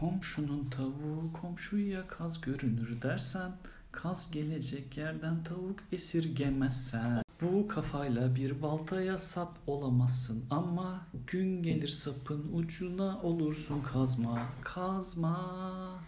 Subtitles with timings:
[0.00, 3.52] Komşunun tavuğu komşuya kaz görünür dersen
[3.92, 12.50] Kaz gelecek yerden tavuk esirgemezsen Bu kafayla bir baltaya sap olamazsın Ama gün gelir sapın
[12.54, 16.00] ucuna olursun kazma Kazma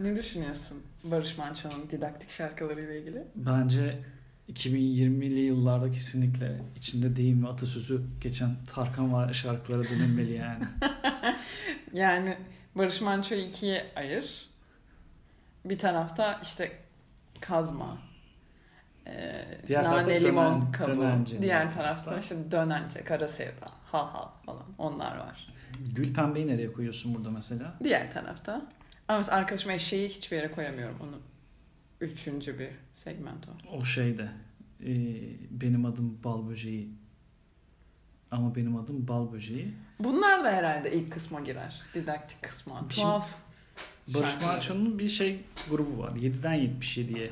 [0.00, 3.24] Ne düşünüyorsun Barış Manço'nun didaktik şarkılarıyla ilgili?
[3.36, 4.04] Bence
[4.52, 10.64] 2020'li yıllarda kesinlikle içinde deyim ve atasözü geçen Tarkan var şarkılara dönülmeli yani.
[11.92, 12.38] Yani
[12.74, 14.46] Barış Manço'yu ikiye ayır.
[15.64, 16.72] Bir tarafta işte
[17.40, 17.98] kazma,
[19.06, 21.00] e, Diğer tarafta nane limon dönen- kabuğu.
[21.00, 22.18] dönence Diğer diğer tarafta tarafta.
[22.34, 25.48] işte dönence, kara sevda, hal hal falan onlar var.
[25.94, 27.74] Gül pembeyi nereye koyuyorsun burada mesela?
[27.84, 28.62] Diğer tarafta.
[29.08, 31.18] Ama mesela arkadaşım eşeği hiçbir yere koyamıyorum onu.
[32.00, 33.76] Üçüncü bir segment o.
[33.76, 34.28] O şeyde
[34.80, 34.92] e,
[35.50, 36.90] benim adım bal böceği
[38.34, 39.74] ama benim adım bal böceği.
[39.98, 41.82] Bunlar da herhalde ilk kısma girer.
[41.94, 42.78] Didaktik kısma.
[42.80, 43.28] Şimdi Tuhaf.
[44.14, 44.34] Barış.
[44.42, 46.12] Manço'nun bir şey grubu var.
[46.12, 47.30] 7'den 77'ye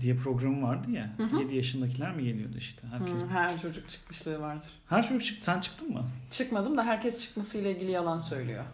[0.00, 1.10] diye programı vardı ya.
[1.16, 1.40] Hı hı.
[1.40, 2.82] 7 yaşındakiler mi geliyordu işte?
[2.90, 3.20] Herkes.
[3.22, 4.70] Hı, her çocuk çıkmışlığı vardır.
[4.88, 5.44] Her çocuk çıktı.
[5.44, 6.04] Sen çıktın mı?
[6.30, 8.64] Çıkmadım da herkes çıkmasıyla ilgili yalan söylüyor.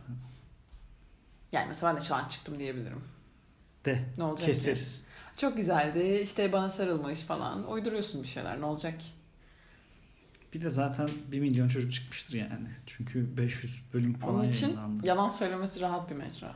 [1.53, 3.05] Yani mesela ben de şu an çıktım diyebilirim.
[3.85, 4.05] De.
[4.19, 4.53] Ne olacak ki?
[4.53, 5.07] Keseriz.
[5.37, 6.21] Çok güzeldi.
[6.23, 7.71] İşte bana sarılmış falan.
[7.71, 8.61] Uyduruyorsun bir şeyler.
[8.61, 9.07] Ne olacak ki?
[10.55, 12.69] Bir de zaten 1 milyon çocuk çıkmıştır yani.
[12.87, 15.07] Çünkü 500 bölüm falan Onun için yayınlandı.
[15.07, 16.55] yalan söylemesi rahat bir mecra.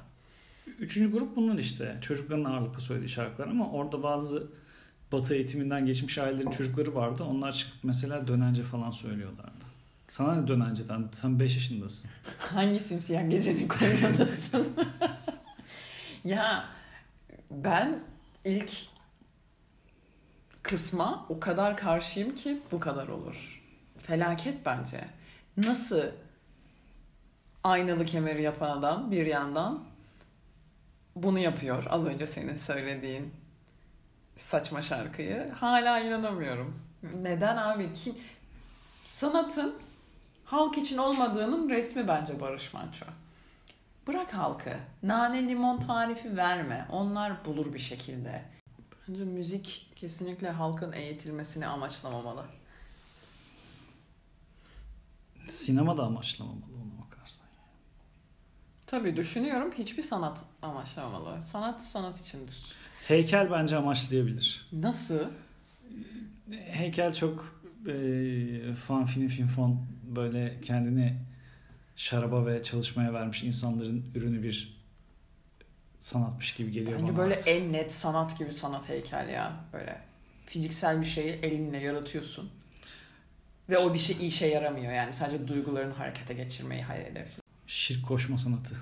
[0.79, 1.99] Üçüncü grup bunlar işte.
[2.01, 4.47] Çocukların ağırlıklı söylediği şarkılar ama orada bazı
[5.13, 7.25] batı eğitiminden geçmiş ailelerin çocukları vardı.
[7.25, 9.65] Onlar çıkıp mesela dönence falan söylüyorlardı.
[10.09, 11.09] Sana ne dönenceden?
[11.13, 12.11] Sen 5 yaşındasın.
[12.39, 14.69] Hangi simsiyah gecenin koynundasın?
[16.25, 16.65] ya
[17.51, 18.01] ben
[18.45, 18.71] ilk
[20.63, 23.60] kısma o kadar karşıyım ki bu kadar olur.
[24.11, 25.05] Felaket bence.
[25.57, 26.03] Nasıl
[27.65, 29.85] aynalı kemeri yapan adam bir yandan
[31.17, 31.87] bunu yapıyor.
[31.89, 33.35] Az önce senin söylediğin
[34.37, 35.51] saçma şarkıyı.
[35.51, 36.83] Hala inanamıyorum.
[37.15, 37.93] Neden abi?
[37.93, 38.15] Kim?
[39.05, 39.75] Sanatın
[40.45, 43.07] halk için olmadığının resmi bence Barış Manço.
[44.07, 44.73] Bırak halkı.
[45.03, 46.87] Nane limon tarifi verme.
[46.93, 48.43] Onlar bulur bir şekilde.
[49.09, 52.60] Bence müzik kesinlikle halkın eğitilmesini amaçlamamalı.
[55.51, 57.47] Sinema da amaçlamamalı ona bakarsan.
[58.87, 61.43] Tabii düşünüyorum hiçbir sanat amaçlamamalı.
[61.43, 62.73] Sanat sanat içindir.
[63.09, 64.69] Heykel bence amaçlayabilir.
[64.73, 65.21] Nasıl?
[66.51, 71.17] Heykel çok e, fan fin fin fon böyle kendini
[71.97, 74.81] şaraba ve çalışmaya vermiş insanların ürünü bir
[76.01, 77.19] sanatmış gibi geliyor Bence bana.
[77.19, 79.65] böyle en net sanat gibi sanat heykel ya.
[79.73, 80.01] Böyle
[80.47, 82.51] fiziksel bir şeyi elinle yaratıyorsun.
[83.71, 85.13] Ve o bir şey işe yaramıyor yani.
[85.13, 87.43] Sadece duygularını harekete geçirmeyi hayal hedefliyor.
[87.67, 88.75] Şirk koşma sanatı.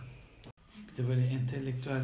[0.76, 2.03] Bir de böyle entelektüel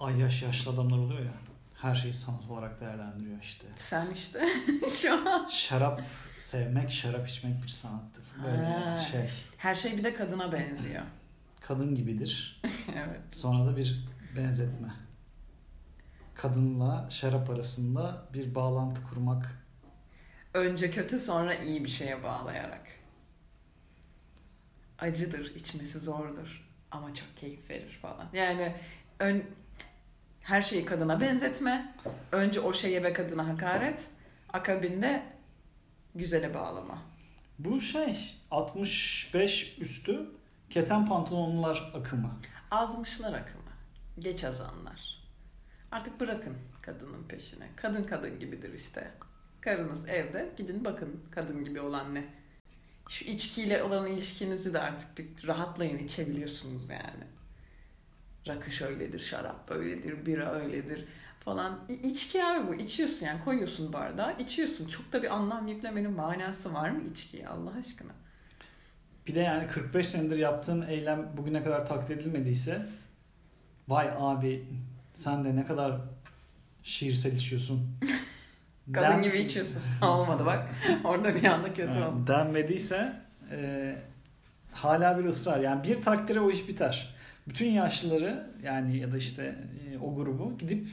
[0.00, 1.32] ay yaş yaşlı adamlar oluyor ya.
[1.80, 3.66] Her şeyi sanat olarak değerlendiriyor işte.
[3.76, 4.48] Sen işte
[5.00, 5.48] şu an.
[5.48, 6.02] Şarap
[6.38, 8.24] sevmek, şarap içmek bir sanattır.
[8.44, 8.96] Böyle Ha.
[8.96, 9.30] şey.
[9.56, 11.02] Her şey bir de kadına benziyor.
[11.60, 12.60] Kadın gibidir.
[12.96, 13.20] evet.
[13.30, 14.04] Sonra da bir
[14.36, 14.88] benzetme.
[16.34, 19.61] Kadınla şarap arasında bir bağlantı kurmak.
[20.54, 22.86] Önce kötü sonra iyi bir şeye bağlayarak.
[24.98, 28.28] Acıdır, içmesi zordur ama çok keyif verir falan.
[28.32, 28.74] Yani
[29.18, 29.44] ön,
[30.40, 31.94] her şeyi kadına benzetme.
[32.32, 34.10] Önce o şeye ve kadına hakaret.
[34.52, 35.22] Akabinde
[36.14, 37.02] güzele bağlama.
[37.58, 40.30] Bu şey 65 üstü
[40.70, 42.30] keten pantolonlular akımı.
[42.70, 43.72] Azmışlar akımı.
[44.18, 45.22] Geç azanlar.
[45.92, 47.68] Artık bırakın kadının peşine.
[47.76, 49.10] Kadın kadın gibidir işte.
[49.62, 50.52] Karınız evde.
[50.56, 52.24] Gidin bakın kadın gibi olan ne.
[53.08, 57.24] Şu içkiyle olan ilişkinizi de artık bir rahatlayın içebiliyorsunuz yani.
[58.48, 61.04] Rakı şöyledir, şarap böyledir, bira öyledir
[61.40, 61.80] falan.
[62.02, 62.74] İçki abi bu.
[62.74, 64.88] İçiyorsun yani koyuyorsun bardağa, içiyorsun.
[64.88, 68.12] Çok da bir anlam yüklemenin manası var mı içkiye Allah aşkına?
[69.26, 72.86] Bir de yani 45 senedir yaptığın eylem bugüne kadar takdir edilmediyse
[73.88, 74.64] vay abi
[75.12, 76.00] sen de ne kadar
[76.82, 77.98] şiirsel içiyorsun.
[78.92, 79.82] Kadın Den- gibi içiyorsun.
[80.02, 80.68] Olmadı bak.
[81.04, 82.26] Orada bir anda kötü Evet, oldu.
[82.26, 83.12] denmediyse
[83.50, 83.94] e,
[84.72, 85.60] hala bir ısrar.
[85.60, 87.14] Yani bir takdire o iş biter.
[87.48, 89.54] Bütün yaşlıları yani ya da işte
[89.92, 90.86] e, o grubu gidip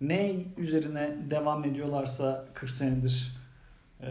[0.00, 3.32] ne üzerine devam ediyorlarsa 40 senedir
[4.02, 4.08] e,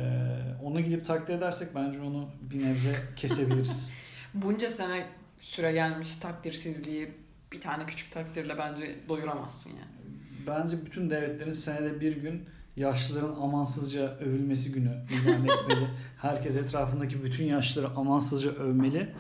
[0.64, 3.94] onu gidip takdir edersek bence onu bir nebze kesebiliriz.
[4.34, 5.06] Bunca sene
[5.38, 7.12] süre gelmiş takdirsizliği
[7.54, 10.16] bir tane küçük takdirle bence doyuramazsın yani.
[10.48, 12.46] Bence bütün devletlerin senede bir gün
[12.80, 15.88] yaşlıların amansızca övülmesi günü ilan etmeli.
[16.22, 19.14] Herkes etrafındaki bütün yaşlıları amansızca övmeli.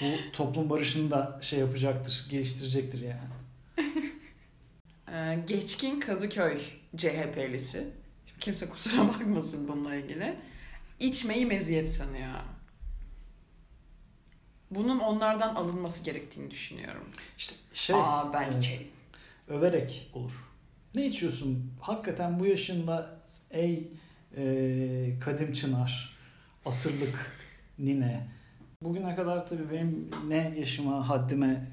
[0.00, 3.18] Bu toplum barışını da şey yapacaktır, geliştirecektir yani.
[5.12, 6.58] Ee, Geçkin Kadıköy
[6.96, 7.78] CHP'lisi.
[8.26, 10.36] Şimdi kimse kusura bakmasın bununla ilgili.
[11.00, 12.28] İçmeyi meziyet sanıyor.
[14.70, 17.04] Bunun onlardan alınması gerektiğini düşünüyorum.
[17.38, 18.86] İşte şey, Aa ben içerim.
[19.48, 20.47] överek olur.
[20.94, 21.72] Ne içiyorsun?
[21.80, 23.10] Hakikaten bu yaşında
[23.50, 23.88] ey
[24.36, 26.16] e, kadim çınar,
[26.64, 27.32] asırlık
[27.78, 28.26] nine.
[28.82, 31.66] Bugüne kadar tabii benim ne yaşıma, haddime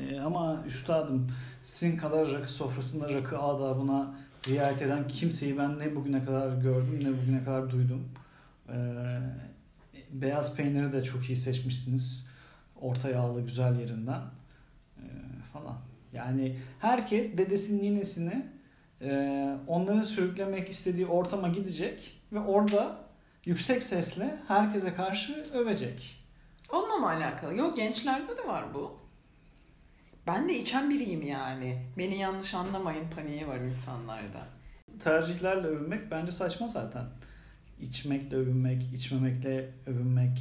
[0.00, 1.28] e, ama üstadım
[1.62, 4.14] sizin kadar rakı sofrasında rakı adabına
[4.48, 8.08] riayet eden kimseyi ben ne bugüne kadar gördüm ne bugüne kadar duydum.
[8.68, 8.76] E,
[10.10, 12.28] beyaz peyniri de çok iyi seçmişsiniz.
[12.80, 14.20] Orta yağlı güzel yerinden
[14.96, 15.04] e,
[15.52, 15.76] falan.
[16.12, 18.57] Yani herkes dedesinin ninesini
[19.02, 22.96] e, onların sürüklemek istediği ortama gidecek ve orada
[23.44, 26.24] yüksek sesle herkese karşı övecek.
[26.72, 27.54] Onunla mı alakalı?
[27.54, 28.98] Yok gençlerde de var bu.
[30.26, 31.82] Ben de içen biriyim yani.
[31.98, 34.46] Beni yanlış anlamayın paniği var insanlarda.
[35.04, 37.04] Tercihlerle övünmek bence saçma zaten.
[37.80, 40.38] İçmekle övünmek, içmemekle övünmek,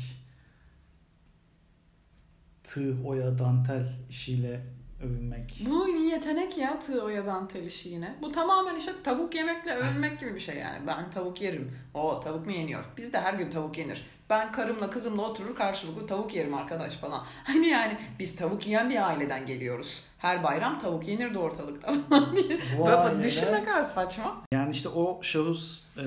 [2.63, 4.61] tığ, oya, dantel işiyle
[5.03, 5.61] övünmek.
[5.69, 8.15] Bu bir yetenek ya tığ oya dantel işi yine.
[8.21, 10.87] Bu tamamen işte tavuk yemekle övünmek gibi bir şey yani.
[10.87, 11.71] Ben tavuk yerim.
[11.93, 12.83] O tavuk mu yeniyor?
[12.97, 14.05] Bizde her gün tavuk yenir.
[14.29, 17.23] Ben karımla kızımla oturur karşılıklı tavuk yerim arkadaş falan.
[17.43, 20.03] Hani yani biz tavuk yiyen bir aileden geliyoruz.
[20.17, 22.59] Her bayram tavuk yenirdi ortalıkta falan diye.
[22.87, 24.41] Böyle düşün ne kadar saçma.
[24.51, 26.03] Yani işte o şahıs e,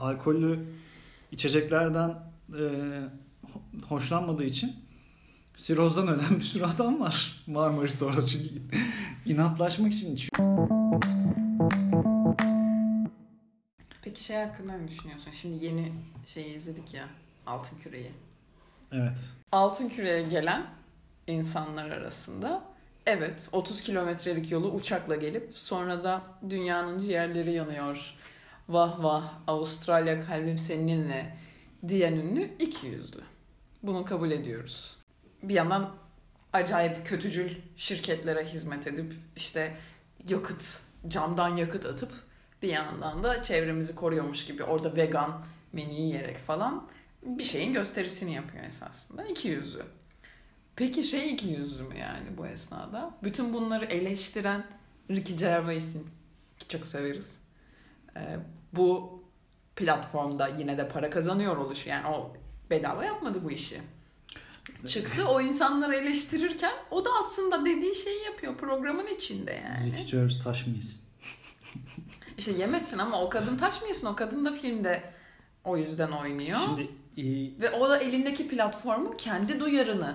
[0.00, 0.64] alkollü
[1.32, 2.08] içeceklerden
[2.52, 4.72] e, ho- hoşlanmadığı için
[5.60, 8.48] sirozdan ölen bir sürü adam var Marmaris'te orada çünkü
[9.26, 10.18] inatlaşmak için.
[14.02, 15.30] Peki şey hakkında ne düşünüyorsun?
[15.30, 15.92] Şimdi yeni
[16.26, 17.08] şeyi izledik ya.
[17.46, 18.12] Altın Küre'yi.
[18.92, 19.32] Evet.
[19.52, 20.66] Altın Küre'ye gelen
[21.26, 22.62] insanlar arasında
[23.06, 28.14] evet 30 kilometrelik yolu uçakla gelip sonra da dünyanın ciğerleri yanıyor.
[28.68, 31.36] Vah vah Avustralya kalbim seninle
[31.88, 33.20] diyen ünlü iki yüzlü.
[33.82, 34.99] Bunu kabul ediyoruz.
[35.42, 35.96] Bir yandan
[36.52, 39.76] acayip kötücül şirketlere hizmet edip işte
[40.28, 42.12] yakıt, camdan yakıt atıp
[42.62, 46.88] bir yandan da çevremizi koruyormuş gibi orada vegan menü yiyerek falan
[47.22, 49.24] bir şeyin gösterisini yapıyor esasında.
[49.24, 49.82] İki yüzlü.
[50.76, 53.14] Peki şey iki yüzlü mü yani bu esnada?
[53.22, 54.66] Bütün bunları eleştiren
[55.10, 56.06] Ricky Gervais'in
[56.58, 57.40] ki çok severiz.
[58.16, 58.36] Ee,
[58.72, 59.20] bu
[59.76, 61.88] platformda yine de para kazanıyor oluşu.
[61.88, 62.36] Yani o
[62.70, 63.80] bedava yapmadı bu işi.
[64.86, 69.86] Çıktı o insanları eleştirirken o da aslında dediği şeyi yapıyor programın içinde yani.
[69.86, 71.00] Ricky Gervais taş mıyız?
[72.38, 74.06] İşte yemesin ama o kadın taşmıyorsun.
[74.06, 75.02] O kadın da filmde
[75.64, 76.58] o yüzden oynuyor.
[76.64, 77.24] Şimdi e,
[77.60, 80.14] Ve o da elindeki platformu kendi duyarını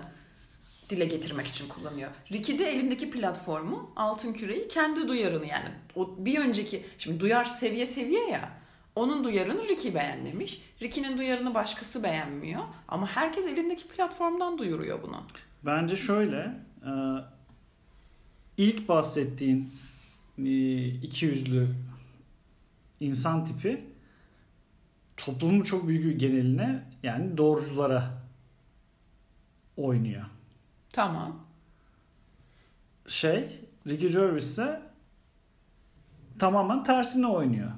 [0.89, 2.11] dile getirmek için kullanıyor.
[2.31, 7.85] Ricky de elindeki platformu, altın küreyi kendi duyarını yani o bir önceki şimdi duyar seviye
[7.85, 8.51] seviye ya.
[8.95, 10.61] Onun duyarını Ricky beğenmemiş.
[10.81, 12.61] Ricky'nin duyarını başkası beğenmiyor.
[12.87, 15.23] Ama herkes elindeki platformdan duyuruyor bunu.
[15.63, 16.51] bence şöyle
[16.85, 16.91] e,
[18.57, 19.71] ilk bahsettiğin
[20.37, 21.67] e, iki yüzlü
[22.99, 23.85] insan tipi
[25.17, 28.11] toplumun çok büyük geneline yani doğruculara
[29.77, 30.25] oynuyor.
[30.89, 31.45] Tamam.
[33.07, 34.81] Şey Ricky Gervais ise
[36.39, 37.71] tamamen tersine oynuyor.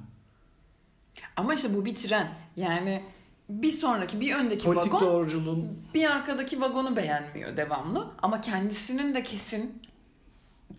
[1.36, 2.30] Ama işte bu bir tren.
[2.56, 3.04] Yani
[3.50, 8.08] bir sonraki, bir öndeki Politik vagon doğruculuğun bir arkadaki vagonu beğenmiyor devamlı.
[8.22, 9.82] Ama kendisinin de kesin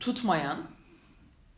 [0.00, 0.58] tutmayan,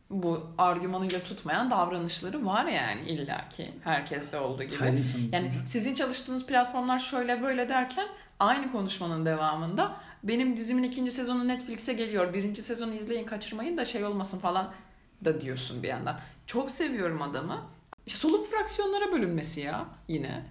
[0.09, 3.71] bu argümanıyla tutmayan davranışları var yani illaki.
[3.83, 4.73] Herkeste olduğu gibi.
[4.73, 8.07] insanın Yani sizin çalıştığınız platformlar şöyle böyle derken
[8.39, 12.33] aynı konuşmanın devamında benim dizimin ikinci sezonu Netflix'e geliyor.
[12.33, 14.73] Birinci sezonu izleyin kaçırmayın da şey olmasın falan
[15.25, 16.19] da diyorsun bir yandan.
[16.45, 17.61] Çok seviyorum adamı.
[18.11, 20.45] İşte soluk fraksiyonlara bölünmesi ya yine.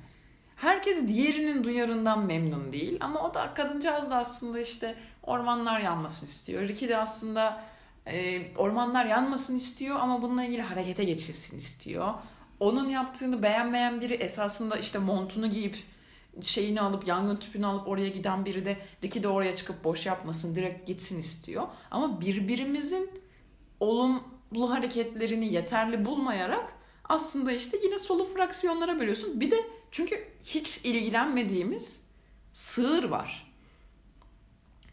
[0.57, 6.63] Herkes diğerinin duyarından memnun değil ama o da kadıncağız da aslında işte ormanlar yanmasın istiyor.
[6.63, 7.65] Ricky de aslında
[8.07, 12.15] e, ormanlar yanmasın istiyor ama bununla ilgili harekete geçilsin istiyor.
[12.61, 15.77] Onun yaptığını beğenmeyen biri esasında işte montunu giyip
[16.43, 20.57] şeyini alıp yangın tüpünü alıp oraya giden biri de Ricky de oraya çıkıp boş yapmasın
[20.57, 21.69] direkt gitsin istiyor.
[21.91, 23.11] Ama birbirimizin
[23.81, 26.80] olumlu hareketlerini yeterli bulmayarak
[27.11, 29.41] aslında işte yine solu fraksiyonlara bölüyorsun.
[29.41, 29.57] Bir de
[29.91, 32.05] çünkü hiç ilgilenmediğimiz
[32.53, 33.53] sığır var.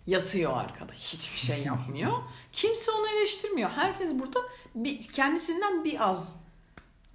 [0.07, 0.93] Yatıyor arkada.
[0.93, 2.11] Hiçbir şey yapmıyor.
[2.51, 3.69] Kimse onu eleştirmiyor.
[3.69, 4.39] Herkes burada
[4.75, 6.43] bir, kendisinden bir az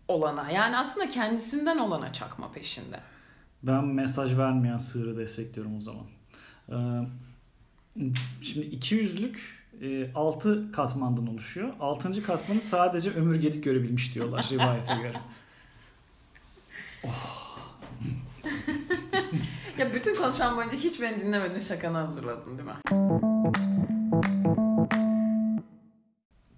[0.09, 3.00] olana yani aslında kendisinden olana çakma peşinde.
[3.62, 6.06] Ben mesaj vermeyen sığırı destekliyorum o zaman.
[6.68, 7.06] Ee,
[8.42, 8.71] Şimdi
[9.83, 11.73] 200'lük 6 katmandan oluşuyor.
[11.81, 12.23] 6.
[12.23, 15.21] katmanı sadece Ömür Gedik görebilmiş diyorlar rivayete göre.
[19.79, 22.75] Ya bütün konuşmam boyunca hiç beni dinlemedin şakanı hazırladın değil mi?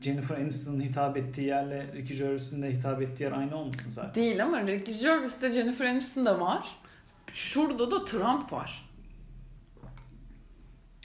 [0.01, 4.15] Jennifer Aniston'un hitap ettiği yerle Ricky Gervais'in de hitap ettiği yer aynı olmasın zaten.
[4.15, 6.69] Değil ama Ricky Gervais'te Jennifer Aniston da var.
[7.27, 8.89] Şurada da Trump var.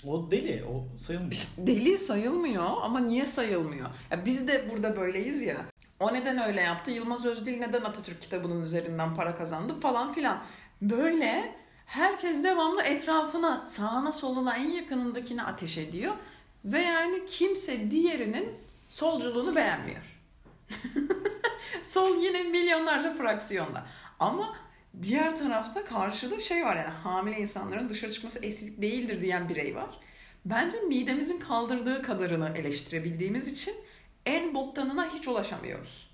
[0.07, 1.41] O deli, o sayılmıyor.
[1.57, 3.89] Deli sayılmıyor ama niye sayılmıyor?
[4.11, 5.57] Ya biz de burada böyleyiz ya.
[5.99, 6.91] O neden öyle yaptı?
[6.91, 10.41] Yılmaz Özdil neden Atatürk kitabının üzerinden para kazandı falan filan.
[10.81, 16.13] Böyle herkes devamlı etrafına, sağına soluna en yakınındakine ateş ediyor.
[16.65, 18.53] Ve yani kimse diğerinin
[18.87, 20.19] solculuğunu beğenmiyor.
[21.83, 23.85] Sol yine milyonlarca fraksiyonda.
[24.19, 24.55] Ama
[25.01, 29.89] diğer tarafta karşıda şey var yani hamile insanların dışarı çıkması eşitlik değildir diyen birey var.
[30.45, 33.75] Bence midemizin kaldırdığı kadarını eleştirebildiğimiz için
[34.25, 36.09] en boktanına hiç ulaşamıyoruz.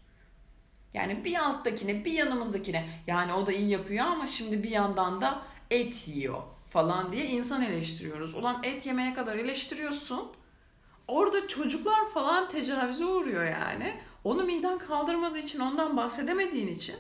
[0.94, 5.42] Yani bir alttakine bir yanımızdakine yani o da iyi yapıyor ama şimdi bir yandan da
[5.72, 8.34] et yiyor falan diye insan eleştiriyoruz.
[8.34, 10.32] Ulan et yemeye kadar eleştiriyorsun.
[11.08, 13.94] Orada çocuklar falan tecavüze uğruyor yani.
[14.24, 16.96] Onu miden kaldırmadığı için ondan bahsedemediğin için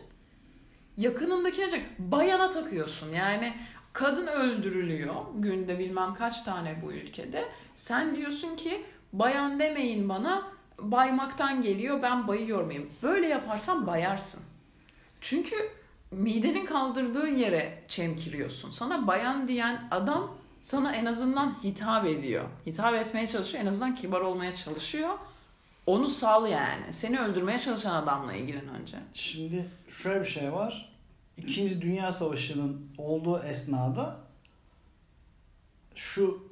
[0.98, 3.10] yakınındakine ancak bayana takıyorsun.
[3.10, 3.54] Yani
[3.94, 7.46] kadın öldürülüyor günde bilmem kaç tane bu ülkede.
[7.75, 10.48] Sen diyorsun ki bayan demeyin bana
[10.80, 12.90] baymaktan geliyor ben bayıyor muyum?
[13.04, 14.42] Böyle yaparsan bayarsın.
[15.22, 15.56] Çünkü
[16.12, 18.70] midenin kaldırdığı yere çemkiriyorsun.
[18.70, 22.44] Sana bayan diyen adam sana en azından hitap ediyor.
[22.66, 23.64] Hitap etmeye çalışıyor.
[23.64, 25.10] En azından kibar olmaya çalışıyor.
[25.86, 26.94] Onu sal yani.
[26.94, 28.98] Seni öldürmeye çalışan adamla ilgilen önce.
[29.13, 30.96] Şimdi şöyle bir şey var.
[31.38, 34.18] İkinci Dünya Savaşı'nın olduğu esnada
[35.96, 36.48] şu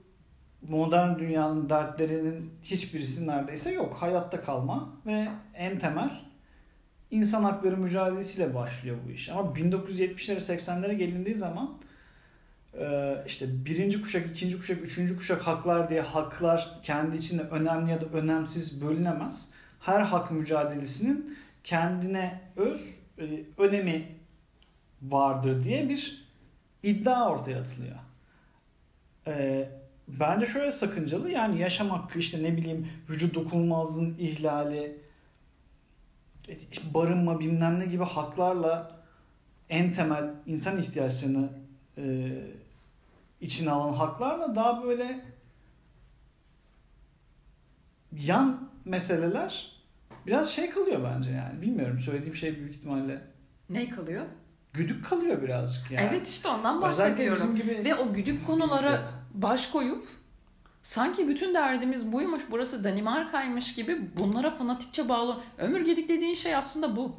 [0.69, 3.93] modern dünyanın dertlerinin hiçbirisi neredeyse yok.
[3.93, 6.11] Hayatta kalma ve en temel
[7.11, 9.29] insan hakları mücadelesiyle başlıyor bu iş.
[9.29, 11.77] Ama 1970'lere 80'lere gelindiği zaman
[13.27, 18.05] işte birinci kuşak, ikinci kuşak, üçüncü kuşak haklar diye haklar kendi içinde önemli ya da
[18.05, 19.49] önemsiz bölünemez.
[19.79, 24.07] Her hak mücadelesinin kendine öz e, önemi
[25.01, 26.27] vardır diye bir
[26.83, 27.95] iddia ortaya atılıyor.
[29.27, 29.69] E,
[30.07, 34.97] bence şöyle sakıncalı yani yaşam hakkı işte ne bileyim vücut dokunulmazlığın ihlali
[36.93, 39.03] barınma bilmem ne gibi haklarla
[39.69, 41.49] en temel insan ihtiyaçlarını
[41.97, 42.03] e,
[43.43, 45.25] içine alan haklarla daha böyle
[48.12, 49.71] yan meseleler
[50.27, 51.62] biraz şey kalıyor bence yani.
[51.62, 53.21] Bilmiyorum söylediğim şey büyük ihtimalle.
[53.69, 54.25] Ne kalıyor?
[54.73, 56.07] Güdük kalıyor birazcık yani.
[56.09, 57.55] Evet işte ondan bahsediyorum.
[57.55, 57.85] Gibi...
[57.85, 60.07] Ve o güdük konulara baş koyup
[60.83, 65.38] sanki bütün derdimiz buymuş burası Danimarka'ymış gibi bunlara fanatikçe bağlı.
[65.57, 67.15] Ömür gedik dediğin şey aslında bu.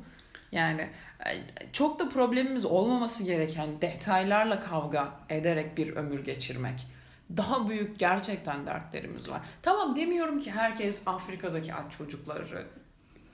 [0.54, 0.90] Yani
[1.26, 1.30] e,
[1.73, 6.87] çok da problemimiz olmaması gereken detaylarla kavga ederek bir ömür geçirmek.
[7.37, 9.40] Daha büyük gerçekten dertlerimiz var.
[9.62, 12.66] Tamam demiyorum ki herkes Afrika'daki aç çocukları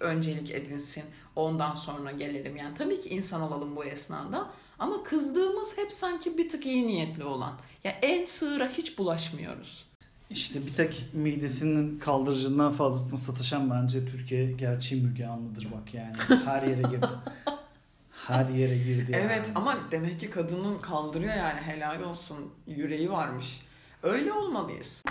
[0.00, 1.04] öncelik edinsin.
[1.36, 2.56] Ondan sonra gelelim.
[2.56, 4.50] Yani tabii ki insan olalım bu esnada.
[4.78, 7.52] Ama kızdığımız hep sanki bir tık iyi niyetli olan.
[7.84, 9.89] Ya yani en sığıra hiç bulaşmıyoruz.
[10.30, 16.16] İşte bir tek midesinin kaldırıcından fazlasını sataşan bence Türkiye gerçeği Müge Anlı'dır bak yani.
[16.44, 17.06] Her yere girdi.
[18.26, 19.22] Her yere girdi yani.
[19.26, 22.36] Evet ama demek ki kadının kaldırıyor yani helal olsun.
[22.66, 23.60] Yüreği varmış.
[24.02, 25.02] Öyle olmalıyız.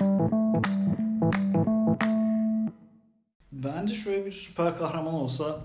[3.51, 5.59] Bence şöyle bir süper kahraman olsa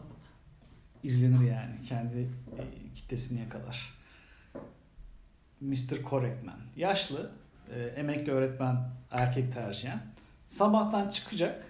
[1.02, 2.18] izlenir yani kendi
[2.58, 3.94] e, kitlesini yakalar.
[5.60, 6.10] Mr.
[6.10, 6.60] Correctman.
[6.76, 7.30] Yaşlı,
[7.70, 8.76] e, emekli öğretmen
[9.10, 9.98] erkek tercihen.
[10.48, 11.64] Sabahtan çıkacak,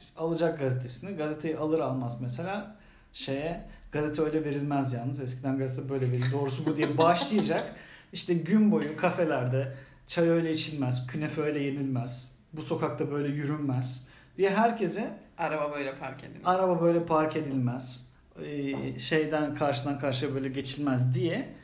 [0.00, 1.16] işte alacak gazetesini.
[1.16, 2.76] Gazeteyi alır almaz mesela
[3.12, 5.20] şeye gazete öyle verilmez yalnız.
[5.20, 6.32] Eskiden gazete böyle verildi.
[6.32, 7.76] Doğrusu bu diye başlayacak.
[8.12, 9.74] İşte gün boyu kafelerde
[10.06, 12.38] çay öyle içilmez, künefe öyle yenilmez.
[12.52, 16.42] Bu sokakta böyle yürünmez diye herkese araba böyle park edilmez.
[16.44, 18.10] Araba böyle park edilmez.
[18.44, 21.54] Ee, şeyden karşıdan karşıya böyle geçilmez diye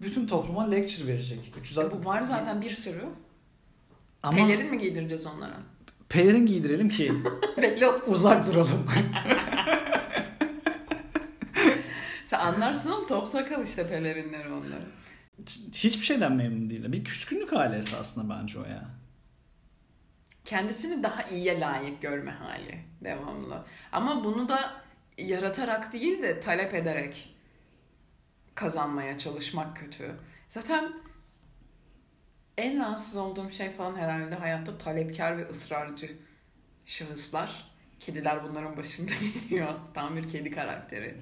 [0.00, 1.52] bütün topluma lecture verecek.
[1.60, 1.98] 360...
[1.98, 3.04] E bu var zaten bir sürü.
[4.22, 5.56] Ama pelerin mi giydireceğiz onlara?
[6.08, 7.12] Pelerin giydirelim ki
[7.56, 8.14] Belli olsun.
[8.14, 8.86] uzak duralım.
[12.24, 14.88] Sen anlarsın ama top sakal işte pelerinleri onların.
[15.74, 16.92] Hiçbir şeyden memnun değil.
[16.92, 18.84] Bir küskünlük hali esasında bence o ya.
[20.44, 23.64] Kendisini daha iyiye layık görme hali devamlı.
[23.92, 24.72] Ama bunu da
[25.18, 27.34] yaratarak değil de talep ederek
[28.58, 30.16] kazanmaya çalışmak kötü.
[30.48, 30.92] Zaten
[32.58, 36.16] En rahatsız olduğum şey falan herhalde hayatta talepkar ve ısrarcı
[36.84, 37.70] şahıslar.
[38.00, 39.74] Kediler bunların başında geliyor.
[39.94, 41.16] Tam bir kedi karakteri.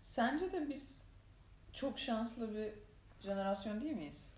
[0.00, 1.02] Sence de biz
[1.72, 2.72] çok şanslı bir
[3.20, 4.30] jenerasyon değil miyiz?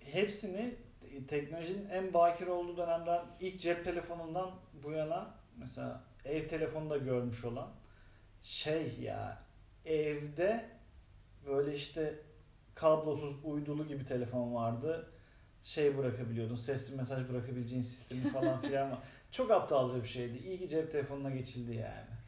[0.00, 0.74] Hepsini
[1.28, 4.50] teknolojinin en bakir olduğu dönemden ilk cep telefonundan
[4.84, 7.70] bu yana mesela ev telefonu da görmüş olan
[8.42, 9.38] şey ya
[9.84, 10.64] evde
[11.46, 12.14] böyle işte
[12.74, 15.10] kablosuz uydulu gibi telefon vardı.
[15.62, 18.98] Şey bırakabiliyordun, sesli mesaj bırakabileceğin sistemi falan filan var.
[19.30, 20.38] Çok aptalca bir şeydi.
[20.38, 22.18] İyi ki cep telefonuna geçildi yani.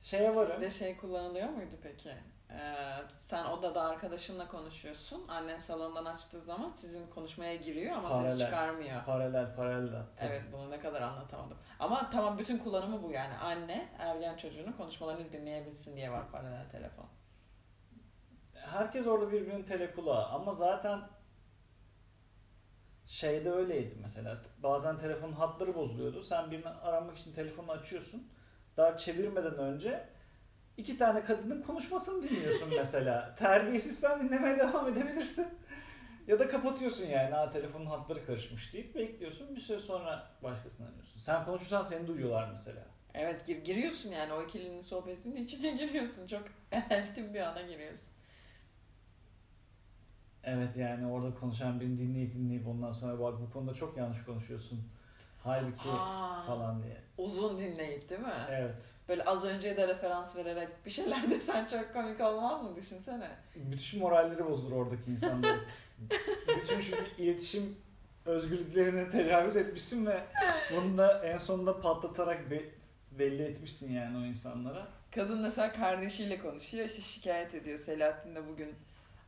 [0.00, 0.52] Şeye varım.
[0.52, 2.10] Sizde şey kullanılıyor muydu peki?
[2.52, 5.28] Ee, sen odada arkadaşınla konuşuyorsun.
[5.28, 8.46] Annen salondan açtığı zaman sizin konuşmaya giriyor ama ses Paralel.
[8.46, 9.04] çıkarmıyor.
[9.04, 10.12] Paralel paralel attı.
[10.18, 11.58] Evet bunu ne kadar anlatamadım.
[11.78, 13.34] Ama tamam bütün kullanımı bu yani.
[13.34, 17.06] Anne ergen çocuğunun konuşmalarını dinleyebilsin diye var paralel telefon.
[18.54, 21.00] Herkes orada birbirinin telekulağı ama zaten
[23.06, 24.36] şeyde öyleydi mesela.
[24.58, 26.22] Bazen telefonun hatları bozuluyordu.
[26.22, 28.32] Sen birini aramak için telefonu açıyorsun.
[28.76, 30.08] Daha çevirmeden önce
[30.80, 33.34] iki tane kadının konuşmasını dinliyorsun mesela.
[33.38, 35.48] Terbiyesizsen dinlemeye devam edebilirsin.
[36.26, 37.34] Ya da kapatıyorsun yani.
[37.34, 39.56] Ha telefonun hatları karışmış deyip bekliyorsun.
[39.56, 41.20] Bir süre sonra başkasını arıyorsun.
[41.20, 42.82] Sen konuşursan seni duyuyorlar mesela.
[43.14, 46.26] Evet gir- giriyorsun yani o ikilinin sohbetinin içine giriyorsun.
[46.26, 46.42] Çok
[46.90, 48.08] eltim bir ana giriyorsun.
[50.44, 54.88] Evet yani orada konuşan birini dinleyip dinleyip ondan sonra bak bu konuda çok yanlış konuşuyorsun.
[55.44, 56.96] Halbuki Aa, falan diye.
[57.18, 58.46] Uzun dinleyip değil mi?
[58.50, 58.94] Evet.
[59.08, 63.30] Böyle az önce de referans vererek bir şeyler desen çok komik olmaz mı düşünsene.
[63.54, 65.60] Müthiş moralleri bozulur oradaki insanların.
[66.62, 67.76] Bütün şu iletişim
[68.26, 70.20] özgürlüklerine tecavüz etmişsin ve
[70.76, 72.70] bunu da en sonunda patlatarak be-
[73.10, 74.86] belli etmişsin yani o insanlara.
[75.14, 77.78] Kadın mesela kardeşiyle konuşuyor işte şikayet ediyor.
[77.78, 78.74] Selahattin de bugün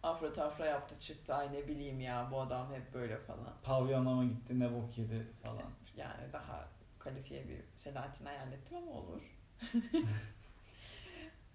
[0.02, 1.34] afra tafra yaptı çıktı.
[1.34, 3.52] Ay ne bileyim ya bu adam hep böyle falan.
[3.62, 5.62] Pavyona mı gitti ne bok yedi falan.
[5.96, 9.38] Yani daha kalifiye bir Selahattin hayal ettim ama olur.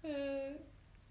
[0.04, 0.58] Ee,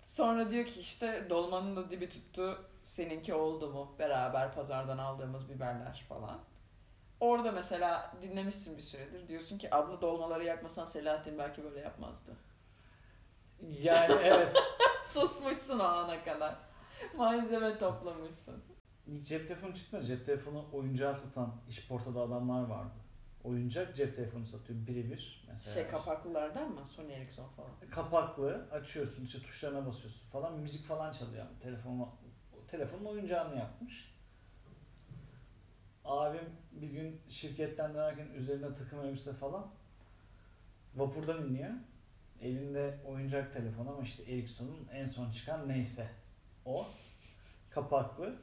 [0.08, 2.66] Sonra diyor ki işte dolmanın da dibi tuttu.
[2.84, 3.96] Seninki oldu mu?
[4.00, 6.40] Beraber pazardan aldığımız biberler falan.
[7.20, 9.28] Orada mesela dinlemişsin bir süredir.
[9.28, 12.36] Diyorsun ki abla dolmaları yakmasan Selahattin belki böyle yapmazdı.
[13.82, 14.56] Yani evet.
[15.04, 16.56] Susmuşsun o ana kadar.
[17.18, 18.63] Malzeme toplamışsın.
[19.20, 20.06] Cep telefonu çıkmadı.
[20.06, 22.96] Cep telefonu oyuncağı satan işportada adamlar vardı.
[23.48, 25.46] Oyuncak cep telefonu satıyor birebir.
[25.52, 26.86] Mesela Şey kapaklılardan mı?
[26.86, 27.72] Sony Ericsson falan.
[27.92, 32.10] kapaklı açıyorsun işte tuşlarına basıyorsun falan müzik falan çalıyor ama telefonu
[32.68, 34.14] telefonun oyuncağını yapmış.
[36.06, 39.68] Abim bir gün şirketten dönerken üzerine takım elbise falan
[40.96, 41.72] vapurdan iniyor.
[42.42, 46.08] Elinde oyuncak telefon ama işte Ericsson'un en son çıkan neyse
[46.66, 46.88] o
[47.70, 48.36] kapaklı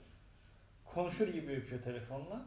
[0.84, 2.46] konuşur gibi yapıyor telefonla.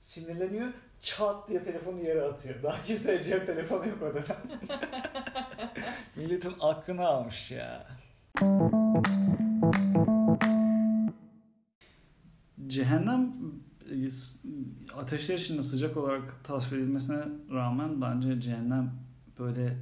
[0.00, 0.72] Sinirleniyor.
[1.02, 2.62] Çat diye telefonu yere atıyor.
[2.62, 4.42] Daha kimseye cep telefonu yok o dönem.
[6.16, 7.86] Milletin aklını almış ya.
[12.66, 13.32] Cehennem
[13.90, 14.08] e,
[14.96, 18.92] ateşler içinde sıcak olarak tasvir edilmesine rağmen bence cehennem
[19.38, 19.78] böyle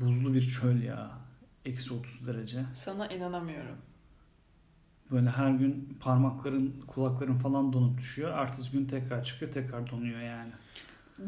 [0.00, 1.10] buzlu bir çöl ya.
[1.64, 2.64] Eksi 30 derece.
[2.74, 3.76] Sana inanamıyorum.
[5.12, 8.38] Böyle her gün parmakların, kulakların falan donup düşüyor.
[8.38, 10.50] Ertesi gün tekrar çıkıyor, tekrar donuyor yani.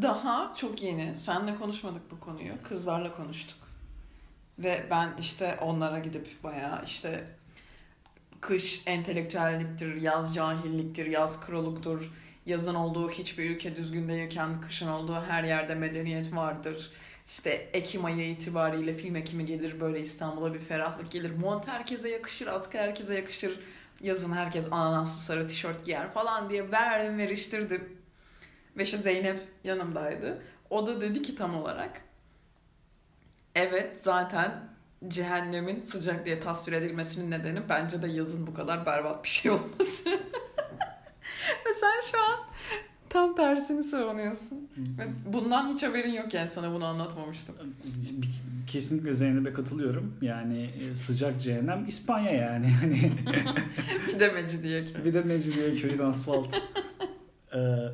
[0.03, 1.17] Daha çok yeni.
[1.17, 2.53] Senle konuşmadık bu konuyu.
[2.63, 3.59] Kızlarla konuştuk.
[4.59, 7.25] Ve ben işte onlara gidip bayağı işte
[8.41, 12.13] kış entelektüelliktir, yaz cahilliktir, yaz kroluktur.
[12.47, 16.91] Yazın olduğu hiçbir ülke düzgün değilken kışın olduğu her yerde medeniyet vardır.
[17.27, 21.31] İşte Ekim ayı itibariyle film ekimi gelir böyle İstanbul'a bir ferahlık gelir.
[21.31, 23.61] Mont herkese yakışır, atkı herkese yakışır.
[24.01, 27.99] Yazın herkes ananaslı sarı tişört giyer falan diye verdim veriştirdim.
[28.77, 30.43] Ve işte Zeynep yanımdaydı.
[30.71, 32.01] O da dedi ki tam olarak
[33.55, 34.75] evet zaten
[35.09, 40.11] cehennemin sıcak diye tasvir edilmesinin nedeni bence de yazın bu kadar berbat bir şey olması.
[41.67, 42.41] Ve sen şu an
[43.15, 44.69] tam tersini savunuyorsun.
[44.99, 47.55] Ve bundan hiç haberin yok yani sana bunu anlatmamıştım.
[48.67, 50.17] Kesinlikle Zeynep'e katılıyorum.
[50.23, 52.67] Yani e, sıcak cehennem İspanya yani.
[52.81, 53.13] Hani
[54.09, 55.05] bir de Mecidiyeköy.
[55.05, 56.57] bir de Mecidiyeköy'ün asfalt.
[57.55, 57.89] Ee,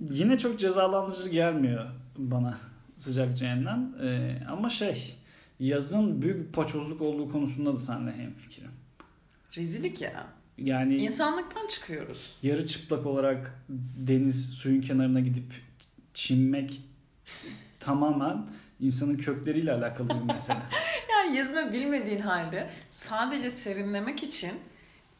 [0.00, 2.58] yine çok cezalandırıcı gelmiyor bana
[2.98, 3.94] sıcak cehennem.
[4.02, 5.16] Ee, ama şey
[5.60, 8.70] yazın büyük bir paçozluk olduğu konusunda da seninle hemfikirim.
[9.56, 10.26] Rezillik ya.
[10.58, 12.36] Yani İnsanlıktan çıkıyoruz.
[12.42, 13.64] yarı çıplak olarak
[13.96, 15.52] deniz suyun kenarına gidip
[16.14, 16.82] çinmek
[17.80, 18.46] tamamen
[18.80, 20.58] insanın kökleriyle alakalı bir mesele.
[21.10, 24.52] Yani yüzme bilmediğin halde sadece serinlemek için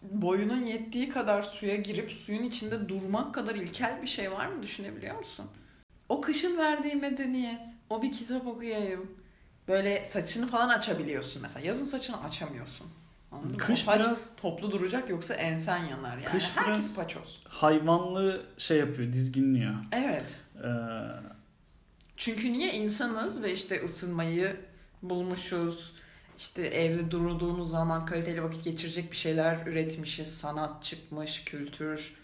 [0.02, 5.18] boyunun yettiği kadar suya girip suyun içinde durmak kadar ilkel bir şey var mı düşünebiliyor
[5.18, 5.46] musun?
[6.08, 9.10] O kışın verdiği medeniyet, o bir kitap okuyayım.
[9.68, 11.66] Böyle saçını falan açabiliyorsun mesela.
[11.66, 12.86] Yazın saçını açamıyorsun.
[13.34, 13.56] Anladın mı?
[13.58, 16.24] Kış o saç biraz- toplu duracak yoksa ensen yanar yani.
[16.32, 17.42] Kış Herkes biraz- paçoz.
[17.48, 19.74] Hayvanlı şey yapıyor, dizginliyor.
[19.92, 20.40] Evet.
[20.56, 20.68] Ee,
[22.16, 24.56] Çünkü niye insanız ve işte ısınmayı
[25.02, 25.92] bulmuşuz.
[26.38, 30.38] İşte evde durduğumuz zaman kaliteli vakit geçirecek bir şeyler üretmişiz.
[30.38, 32.14] Sanat çıkmış, kültür,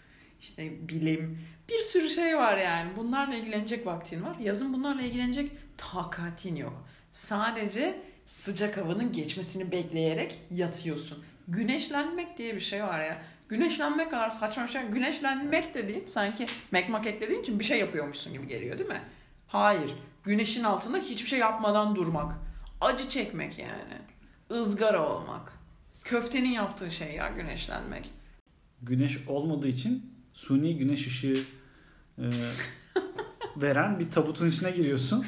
[0.41, 1.39] işte bilim.
[1.69, 2.91] Bir sürü şey var yani.
[2.97, 4.35] Bunlarla ilgilenecek vaktin var.
[4.39, 6.85] Yazın bunlarla ilgilenecek takatin yok.
[7.11, 11.23] Sadece sıcak havanın geçmesini bekleyerek yatıyorsun.
[11.47, 13.21] Güneşlenmek diye bir şey var ya.
[13.49, 14.81] Güneşlenmek kadar saçma bir şey.
[14.81, 19.01] Güneşlenmek dediğin sanki mekmak eklediğin için bir şey yapıyormuşsun gibi geliyor değil mi?
[19.47, 19.91] Hayır.
[20.23, 22.33] Güneşin altında hiçbir şey yapmadan durmak.
[22.81, 23.97] Acı çekmek yani.
[24.51, 25.53] ızgara olmak.
[26.03, 28.09] Köftenin yaptığı şey ya güneşlenmek.
[28.81, 31.37] güneş olmadığı için suni güneş ışığı
[32.17, 32.25] e,
[33.57, 35.25] veren bir tabutun içine giriyorsun.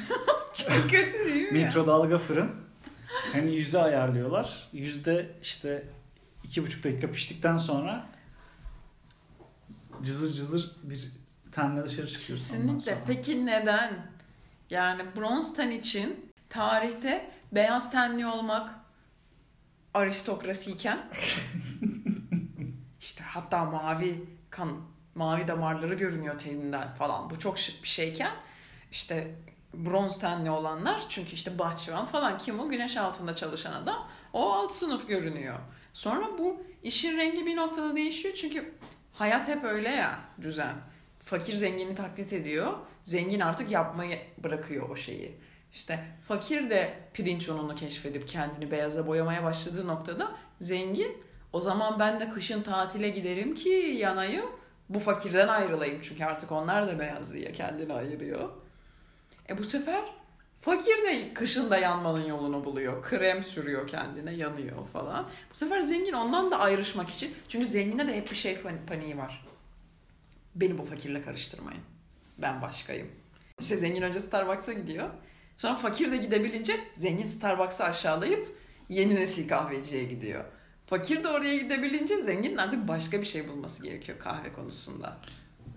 [0.54, 1.64] Çok kötü değil mi?
[1.64, 2.63] Mikrodalga fırın.
[3.24, 4.68] Seni yüze ayarlıyorlar.
[4.72, 5.88] Yüzde işte
[6.44, 8.06] iki buçuk dakika piştikten sonra
[10.02, 11.12] cızır cızır bir
[11.52, 12.56] tenle dışarı çıkıyorsun.
[12.56, 12.98] Kesinlikle.
[13.06, 14.14] Peki neden?
[14.70, 18.70] Yani bronz ten için tarihte beyaz tenli olmak
[19.94, 20.98] aristokrasiyken
[23.00, 24.80] işte hatta mavi kan,
[25.14, 27.30] mavi damarları görünüyor teninden falan.
[27.30, 28.32] Bu çok şık bir şeyken
[28.90, 29.34] işte
[29.76, 34.72] bronz tenli olanlar çünkü işte bahçıvan falan kim o güneş altında çalışan adam o alt
[34.72, 35.58] sınıf görünüyor.
[35.92, 38.74] Sonra bu işin rengi bir noktada değişiyor çünkü
[39.12, 40.74] hayat hep öyle ya düzen.
[41.24, 42.72] Fakir zengini taklit ediyor.
[43.04, 45.40] Zengin artık yapmayı bırakıyor o şeyi.
[45.72, 52.20] İşte fakir de pirinç ununu keşfedip kendini beyaza boyamaya başladığı noktada zengin o zaman ben
[52.20, 54.46] de kışın tatile giderim ki yanayım
[54.88, 56.00] bu fakirden ayrılayım.
[56.02, 58.50] Çünkü artık onlar da beyaz diye kendini ayırıyor.
[59.48, 60.04] E bu sefer
[60.60, 63.02] fakir de kışında yanmanın yolunu buluyor.
[63.02, 65.30] Krem sürüyor kendine yanıyor falan.
[65.50, 67.34] Bu sefer zengin ondan da ayrışmak için.
[67.48, 69.46] Çünkü zenginde de hep bir şey pan- paniği var.
[70.54, 71.82] Beni bu fakirle karıştırmayın.
[72.38, 73.08] Ben başkayım.
[73.60, 75.10] İşte zengin önce Starbucks'a gidiyor.
[75.56, 78.56] Sonra fakir de gidebilince zengin Starbucks'ı aşağılayıp
[78.88, 80.44] yeni nesil kahveciye gidiyor.
[80.86, 85.20] Fakir de oraya gidebilince zenginin artık başka bir şey bulması gerekiyor kahve konusunda.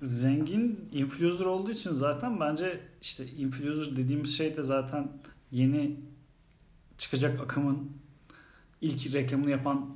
[0.02, 5.12] Zengin influencer olduğu için zaten bence işte influencer dediğimiz şey de zaten
[5.52, 6.00] yeni
[6.98, 7.92] çıkacak akımın
[8.82, 9.90] ilk reklamını yapan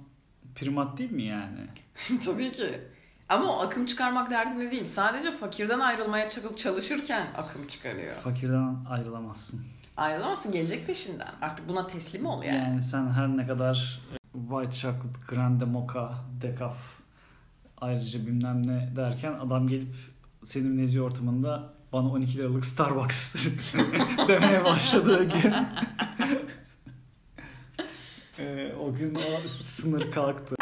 [0.56, 1.68] primat değil mi yani?
[2.26, 2.82] Tabii ki.
[3.30, 4.86] Ama o akım çıkarmak derdinde değil.
[4.86, 8.16] Sadece fakirden ayrılmaya çal- çalışırken akım çıkarıyor.
[8.16, 9.62] Fakirden ayrılamazsın.
[9.98, 11.28] Ayrılamazsın gelecek peşinden.
[11.42, 12.58] Artık buna teslim ol yani.
[12.58, 14.02] Yani sen her ne kadar
[14.34, 17.01] white chocolate, grande mocha, decaf
[17.82, 19.96] ayrıca bilmem ne derken adam gelip
[20.44, 23.36] senin nezi ortamında bana 12 liralık Starbucks
[24.28, 25.54] demeye başladığı gün
[28.40, 30.56] e, o gün o sınır kalktı.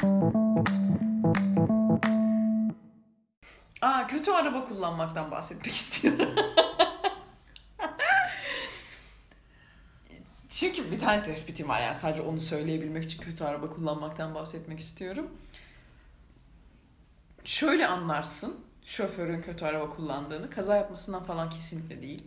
[3.82, 6.30] Aa kötü araba kullanmaktan bahsetmek istiyorum.
[10.50, 15.28] Çünkü bir tane tespitim var yani sadece onu söyleyebilmek için kötü araba kullanmaktan bahsetmek istiyorum.
[17.50, 22.24] Şöyle anlarsın şoförün kötü araba kullandığını kaza yapmasından falan kesinlikle değil.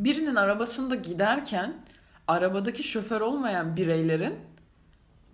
[0.00, 1.84] Birinin arabasında giderken
[2.28, 4.38] arabadaki şoför olmayan bireylerin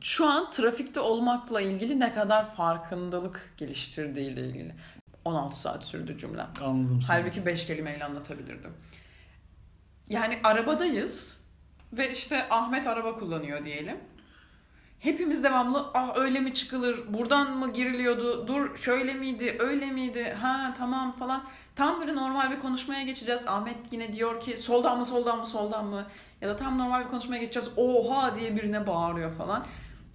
[0.01, 4.75] şu an trafikte olmakla ilgili ne kadar farkındalık geliştirdiğiyle ilgili.
[5.25, 6.51] 16 saat sürdü cümlem.
[6.61, 7.17] Anladım seni.
[7.17, 8.73] Halbuki 5 kelimeyle anlatabilirdim.
[10.09, 11.45] Yani arabadayız
[11.93, 13.97] ve işte Ahmet araba kullanıyor diyelim.
[15.03, 20.75] Hepimiz devamlı ah öyle mi çıkılır, buradan mı giriliyordu, dur şöyle miydi, öyle miydi, ha
[20.79, 21.45] tamam falan.
[21.77, 23.49] Tam böyle normal bir konuşmaya geçeceğiz.
[23.49, 26.07] Ahmet yine diyor ki soldan mı soldan mı soldan mı?
[26.41, 27.71] Ya da tam normal bir konuşmaya geçeceğiz.
[27.77, 29.65] Oha diye birine bağırıyor falan.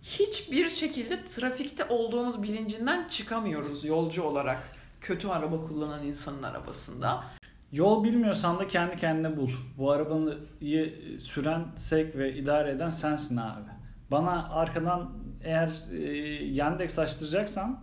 [0.04, 4.76] Hiçbir şekilde trafikte olduğumuz bilincinden çıkamıyoruz yolcu olarak.
[5.02, 7.24] Kötü araba kullanan insanın arabasında.
[7.72, 9.50] Yol bilmiyorsan da kendi kendine bul.
[9.78, 13.77] Bu arabayı süren, sevk ve idare eden sensin abi.
[14.12, 15.10] Bana arkadan
[15.44, 15.98] eğer e,
[16.46, 17.80] Yandex açtıracaksan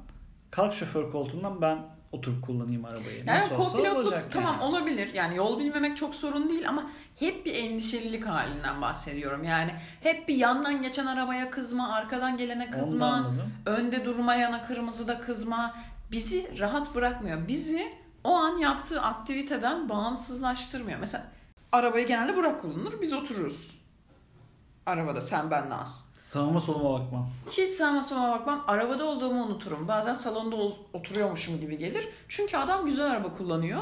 [0.51, 1.79] kalk şoför koltuğundan ben
[2.13, 3.19] oturup kullanayım arabayı.
[3.19, 4.65] Yani Nasıl olsa olacak tamam yani.
[4.65, 5.15] olabilir.
[5.15, 9.45] Yani yol bilmemek çok sorun değil ama hep bir endişelilik halinden bahsediyorum.
[9.45, 13.35] Yani hep bir yandan geçen arabaya kızma, arkadan gelene kızma,
[13.67, 15.75] önde durmayana kırmızıda kızma.
[16.11, 17.49] Bizi rahat bırakmıyor.
[17.49, 17.93] Bizi
[18.25, 20.99] o an yaptığı aktiviteden bağımsızlaştırmıyor.
[21.01, 21.25] Mesela
[21.73, 22.95] arabayı genelde Burak kullanır.
[23.01, 23.79] Biz otururuz.
[24.87, 26.04] Arabada sen ben Naz.
[26.25, 27.27] Sağıma soluma bakmam.
[27.51, 28.65] Hiç sağıma soluma bakmam.
[28.67, 29.89] Arabada olduğumu unuturum.
[29.89, 32.09] Bazen salonda ol- oturuyormuşum gibi gelir.
[32.29, 33.81] Çünkü adam güzel araba kullanıyor.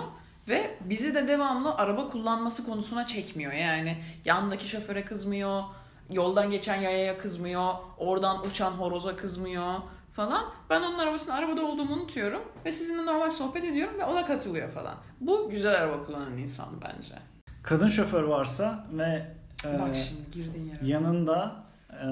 [0.48, 3.52] Ve bizi de devamlı araba kullanması konusuna çekmiyor.
[3.52, 5.62] Yani yandaki şoföre kızmıyor.
[6.10, 7.74] Yoldan geçen yayaya kızmıyor.
[7.98, 9.74] Oradan uçan horoza kızmıyor
[10.12, 10.44] falan.
[10.70, 12.42] Ben onun arabasının arabada olduğumu unutuyorum.
[12.64, 14.94] Ve sizinle normal sohbet ediyorum ve ona katılıyor falan.
[15.20, 17.14] Bu güzel araba kullanan insan bence.
[17.62, 19.26] Kadın şoför varsa ve
[19.66, 20.78] e, Bak şimdi girdiğin yere.
[20.86, 21.61] yanında
[21.92, 22.06] e,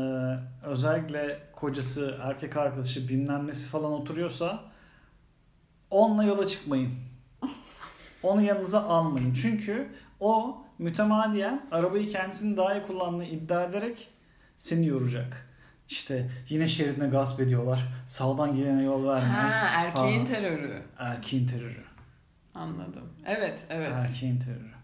[0.66, 4.60] özellikle kocası, erkek arkadaşı bilmem nesi falan oturuyorsa
[5.90, 6.94] onunla yola çıkmayın.
[8.22, 9.34] Onu yanınıza almayın.
[9.34, 9.88] Çünkü
[10.20, 14.08] o mütemadiyen arabayı kendisinin daha iyi kullandığını iddia ederek
[14.56, 15.46] seni yoracak.
[15.88, 17.80] İşte yine şeridine gasp ediyorlar.
[18.06, 19.28] Sağdan gelene yol verme.
[19.28, 20.40] Ha erkeğin falan.
[20.40, 20.82] terörü.
[20.98, 21.84] Erkeğin terörü.
[22.54, 23.12] Anladım.
[23.26, 23.92] Evet, evet.
[23.92, 24.79] Erkeğin terörü.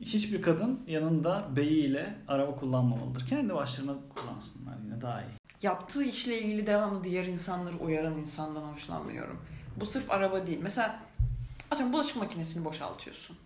[0.00, 3.26] Hiçbir kadın yanında beyiyle araba kullanmamalıdır.
[3.26, 5.36] Kendi başlarına kullansınlar yine daha iyi.
[5.62, 9.42] Yaptığı işle ilgili devamlı diğer insanları uyaran insandan hoşlanmıyorum.
[9.76, 10.58] Bu sırf araba değil.
[10.62, 11.00] Mesela
[11.70, 13.36] atıyorum bulaşık makinesini boşaltıyorsun.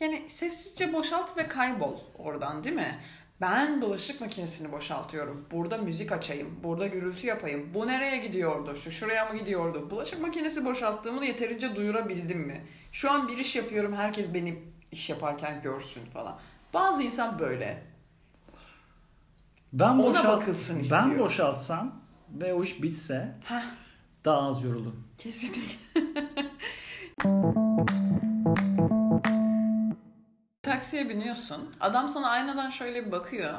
[0.00, 2.98] Yani sessizce boşalt ve kaybol oradan değil mi?
[3.40, 5.46] Ben bulaşık makinesini boşaltıyorum.
[5.52, 6.60] Burada müzik açayım.
[6.62, 7.74] Burada gürültü yapayım.
[7.74, 8.76] Bu nereye gidiyordu?
[8.76, 9.90] Şu şuraya mı gidiyordu?
[9.90, 12.66] Bulaşık makinesi boşalttığımı yeterince duyurabildim mi?
[12.92, 13.96] Şu an bir iş yapıyorum.
[13.96, 14.58] Herkes beni
[14.92, 16.38] iş yaparken görsün falan.
[16.74, 17.82] Bazı insan böyle.
[19.72, 21.02] Ben Ona boşalt, bakılsın istiyor.
[21.02, 23.62] ben boşaltsam ve o iş bitse Heh.
[24.24, 25.08] daha az yorulurum.
[25.18, 25.62] Kesinlikle.
[30.62, 31.74] Taksiye biniyorsun.
[31.80, 33.54] Adam sana aynadan şöyle bir bakıyor.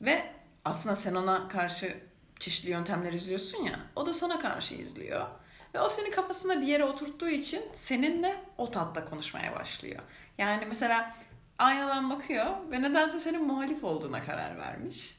[0.00, 0.32] Ve
[0.64, 2.00] aslında sen ona karşı
[2.38, 3.80] çeşitli yöntemler izliyorsun ya.
[3.96, 5.26] O da sana karşı izliyor.
[5.74, 10.02] Ve o seni kafasına bir yere oturttuğu için seninle o tatta konuşmaya başlıyor.
[10.38, 11.14] Yani mesela
[11.58, 15.18] aynadan bakıyor ve nedense senin muhalif olduğuna karar vermiş.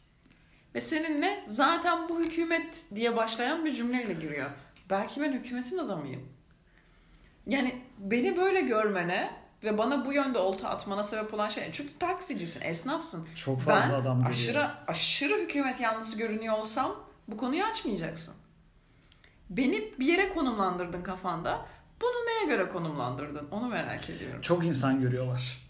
[0.76, 4.50] Ve seninle zaten bu hükümet diye başlayan bir cümleyle giriyor.
[4.90, 6.30] Belki ben hükümetin adamıyım.
[7.48, 9.32] Yani beni böyle görmene
[9.64, 11.70] ve bana bu yönde olta atmana sebep olan şey.
[11.72, 13.28] Çünkü taksicisin, esnafsın.
[13.36, 14.30] Çok fazla ben adam geliyor.
[14.30, 16.96] aşırı aşırı hükümet yanlısı görünüyor olsam
[17.28, 18.36] bu konuyu açmayacaksın.
[19.50, 21.66] Beni bir yere konumlandırdın kafanda.
[22.02, 23.48] Bunu neye göre konumlandırdın?
[23.52, 24.42] Onu merak ediyorum.
[24.42, 25.70] Çok insan görüyorlar.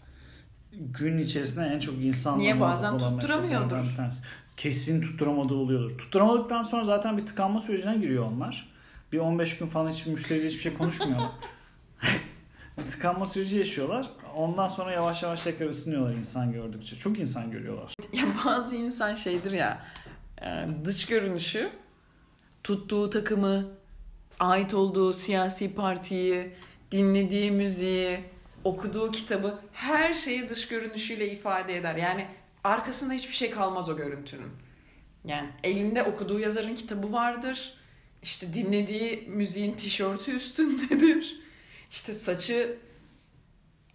[0.72, 3.76] Gün içerisinde en çok insan Niye bazen tutturamıyordur?
[4.56, 5.98] Kesin tutturamadığı oluyordur.
[5.98, 8.70] Tutturamadıktan sonra zaten bir tıkanma sürecine giriyor onlar.
[9.12, 11.30] Bir 15 gün falan hiçbir müşteriyle hiçbir şey konuşmuyorlar.
[12.78, 14.06] bir tıkanma süreci yaşıyorlar.
[14.36, 16.96] Ondan sonra yavaş yavaş tekrar ısınıyorlar insan gördükçe.
[16.96, 17.94] Çok insan görüyorlar.
[18.12, 19.82] Ya bazı insan şeydir ya
[20.42, 21.70] e, dış görünüşü
[22.64, 23.68] tuttuğu takımı
[24.40, 26.52] ait olduğu siyasi partiyi
[26.92, 28.20] dinlediği müziği
[28.64, 31.96] okuduğu kitabı her şeyi dış görünüşüyle ifade eder.
[31.96, 32.26] Yani
[32.64, 34.50] arkasında hiçbir şey kalmaz o görüntünün.
[35.24, 37.74] Yani elinde okuduğu yazarın kitabı vardır.
[38.22, 41.40] İşte dinlediği müziğin tişörtü üstündedir.
[41.90, 42.76] İşte saçı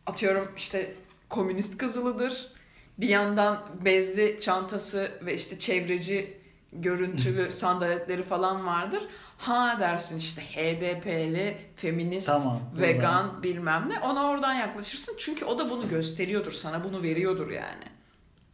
[0.06, 0.94] atıyorum işte
[1.30, 2.52] komünist kızılıdır.
[2.98, 6.38] Bir yandan bezli çantası ve işte çevreci
[6.82, 9.04] görüntülü sandaletleri falan vardır.
[9.38, 14.00] Ha dersin işte HDP'li, feminist, Tamam, vegan bilmem ne.
[14.00, 15.16] Ona oradan yaklaşırsın.
[15.20, 16.84] Çünkü o da bunu gösteriyordur sana.
[16.84, 17.84] Bunu veriyordur yani.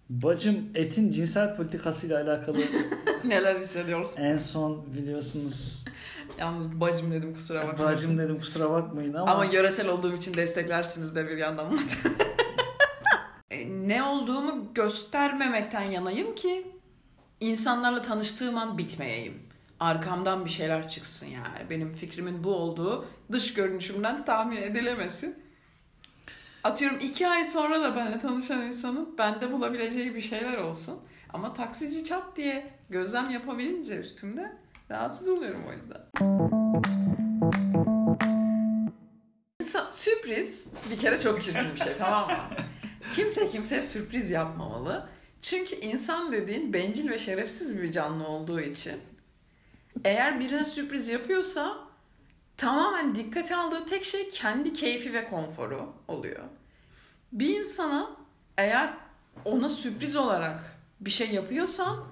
[0.10, 2.57] Bacım etin cinsel politikasıyla alakalı
[3.23, 4.21] Neler hissediyorsun?
[4.21, 5.86] en son biliyorsunuz
[6.39, 7.86] Yalnız bacım dedim kusura bakma.
[7.86, 11.79] bacım dedim kusura bakmayın ama, Ama yöresel olduğum için desteklersiniz de bir yandan.
[13.51, 16.67] E, ne olduğumu göstermemekten yanayım ki
[17.41, 19.41] insanlarla tanıştığım an bitmeyeyim.
[19.80, 21.69] Arkamdan bir şeyler çıksın yani.
[21.69, 25.43] Benim fikrimin bu olduğu dış görünüşümden tahmin edilemesin.
[26.63, 30.99] Atıyorum iki ay sonra da benimle tanışan insanın bende bulabileceği bir şeyler olsun.
[31.34, 34.58] Ama taksici çat diye gözlem yapabilince üstümde
[34.91, 36.01] rahatsız oluyorum o yüzden.
[39.62, 42.38] İnsan, sürpriz bir kere çok çirkin bir şey tamam mı?
[43.15, 45.10] Kimse kimseye sürpriz yapmamalı.
[45.41, 49.01] Çünkü insan dediğin bencil ve şerefsiz bir canlı olduğu için
[50.06, 51.77] eğer birine sürpriz yapıyorsa
[52.58, 56.43] tamamen dikkate aldığı tek şey kendi keyfi ve konforu oluyor.
[57.32, 58.15] Bir insana
[58.58, 58.93] eğer
[59.45, 62.06] ona sürpriz olarak bir şey yapıyorsan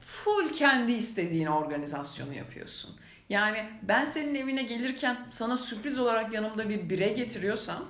[0.00, 2.96] full kendi istediğin organizasyonu yapıyorsun.
[3.28, 7.84] Yani ben senin evine gelirken sana sürpriz olarak yanımda bir bire getiriyorsam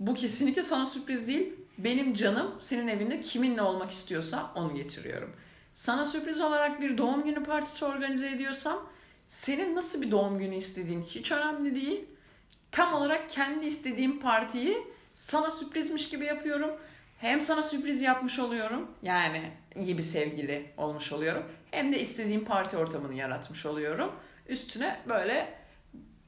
[0.00, 1.52] bu kesinlikle sana sürpriz değil.
[1.78, 5.32] Benim canım senin evinde kiminle olmak istiyorsa onu getiriyorum.
[5.74, 8.88] Sana sürpriz olarak bir doğum günü partisi organize ediyorsam
[9.28, 12.04] senin nasıl bir doğum günü istediğin hiç önemli değil.
[12.70, 14.78] Tam olarak kendi istediğim partiyi
[15.18, 16.70] Sana sürprizmiş gibi yapıyorum.
[17.18, 18.90] Hem sana sürpriz yapmış oluyorum.
[19.02, 21.42] Yani iyi bir sevgili olmuş oluyorum.
[21.70, 24.12] Hem de istediğim parti ortamını yaratmış oluyorum.
[24.48, 25.54] Üstüne böyle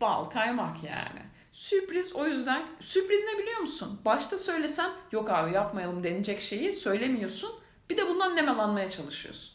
[0.01, 1.21] bal kaymak yani.
[1.53, 4.01] Sürpriz o yüzden sürpriz ne biliyor musun?
[4.05, 7.51] Başta söylesen yok abi yapmayalım denecek şeyi söylemiyorsun.
[7.91, 9.55] Bir de bundan nemalanmaya çalışıyorsun.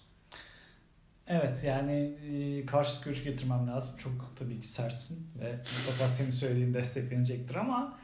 [1.27, 3.97] Evet yani e, karşıt görüş getirmem lazım.
[3.97, 7.97] Çok tabii ki sertsin ve mutlaka senin söylediğin desteklenecektir ama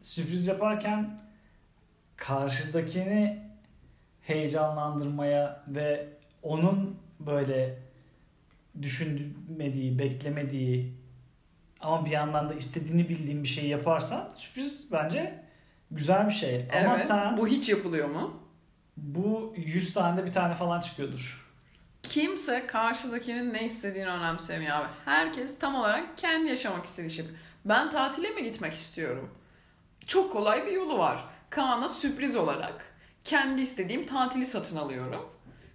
[0.00, 1.20] sürpriz yaparken
[2.16, 3.42] karşıdakini
[4.22, 6.08] heyecanlandırmaya ve
[6.42, 7.78] onun böyle
[8.82, 10.94] düşünmediği, beklemediği
[11.80, 15.44] ama bir yandan da istediğini bildiğin bir şey yaparsan sürpriz bence
[15.90, 16.56] güzel bir şey.
[16.56, 18.48] Ama evet, sen bu hiç yapılıyor mu?
[19.02, 21.48] bu 100 tane bir tane falan çıkıyordur.
[22.02, 24.88] Kimse karşıdakinin ne istediğini önemsemiyor abi.
[25.04, 27.24] Herkes tam olarak kendi yaşamak istediği şey.
[27.64, 29.30] Ben tatile mi gitmek istiyorum?
[30.06, 31.24] Çok kolay bir yolu var.
[31.50, 35.30] Kaan'a sürpriz olarak kendi istediğim tatili satın alıyorum.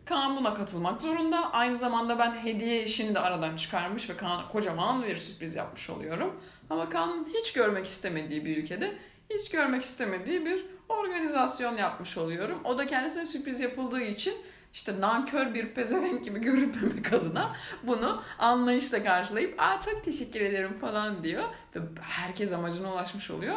[0.05, 1.53] Kaan buna katılmak zorunda.
[1.53, 6.41] Aynı zamanda ben hediye işini de aradan çıkarmış ve Kaan'a kocaman bir sürpriz yapmış oluyorum.
[6.69, 8.93] Ama Kaan'ın hiç görmek istemediği bir ülkede
[9.29, 12.59] hiç görmek istemediği bir organizasyon yapmış oluyorum.
[12.63, 14.33] O da kendisine sürpriz yapıldığı için
[14.73, 21.23] işte nankör bir pezevenk gibi görünmemek adına bunu anlayışla karşılayıp aa çok teşekkür ederim falan
[21.23, 21.43] diyor.
[21.75, 23.55] Ve herkes amacına ulaşmış oluyor.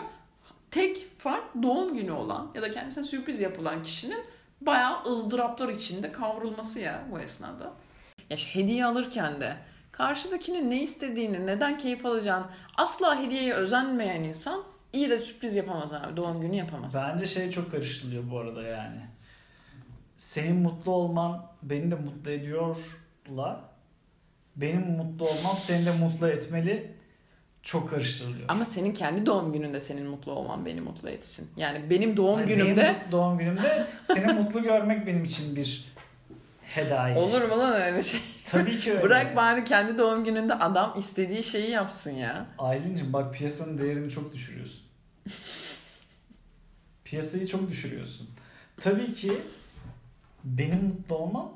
[0.71, 4.25] Tek fark doğum günü olan ya da kendisine sürpriz yapılan kişinin
[4.61, 7.73] bayağı ızdıraplar içinde kavrulması ya bu esnada.
[8.31, 9.57] Ya hediye alırken de
[9.93, 16.17] karşıdakinin ne istediğini, neden keyif alacağını asla hediyeye özenmeyen insan iyi de sürpriz yapamaz abi.
[16.17, 16.95] Doğum günü yapamaz.
[16.95, 19.01] Bence şey çok karıştırılıyor bu arada yani.
[20.17, 23.61] Senin mutlu olman beni de mutlu ediyorla
[24.57, 26.96] benim mutlu olmam seni de mutlu etmeli
[27.67, 28.45] çok karıştırılıyor.
[28.49, 31.51] Ama senin kendi doğum gününde senin mutlu olman beni mutlu etsin.
[31.57, 35.93] Yani benim doğum Hayır, günümde benim doğum günümde seni mutlu görmek benim için bir
[36.63, 37.17] hediye.
[37.17, 38.21] olur mu lan öyle şey?
[38.47, 39.03] Tabii ki öyle.
[39.03, 42.47] Bırak bari kendi doğum gününde adam istediği şeyi yapsın ya.
[42.59, 44.83] Aylin'cim bak piyasanın değerini çok düşürüyorsun.
[47.05, 48.29] Piyasayı çok düşürüyorsun.
[48.81, 49.33] Tabii ki
[50.45, 51.53] benim mutlu olmam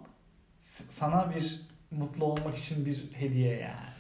[0.59, 3.91] sana bir mutlu olmak için bir hediye yani.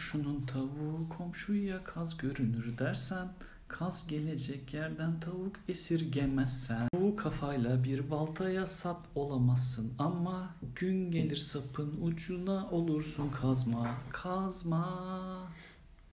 [0.00, 3.28] Komşunun tavuğu komşuya kaz görünür dersen
[3.68, 6.88] Kaz gelecek yerden tavuk esirgemezsen.
[7.00, 14.98] Bu kafayla bir baltaya sap olamazsın Ama gün gelir sapın ucuna olursun kazma Kazma